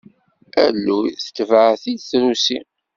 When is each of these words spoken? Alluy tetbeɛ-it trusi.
Alluy 0.63 1.11
tetbeɛ-it 1.23 2.01
trusi. 2.09 2.59